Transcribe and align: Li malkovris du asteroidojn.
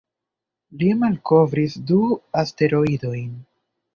Li 0.83 0.87
malkovris 1.01 1.75
du 1.91 1.99
asteroidojn. 2.43 3.31